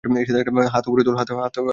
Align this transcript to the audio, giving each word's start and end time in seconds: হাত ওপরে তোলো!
হাত 0.67 0.83
ওপরে 0.87 1.03
তোলো! 1.05 1.17